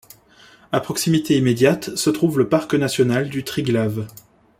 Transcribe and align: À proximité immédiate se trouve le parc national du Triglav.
À 0.71 0.79
proximité 0.79 1.37
immédiate 1.37 1.95
se 1.95 2.09
trouve 2.09 2.39
le 2.39 2.49
parc 2.49 2.73
national 2.73 3.29
du 3.29 3.43
Triglav. 3.43 4.07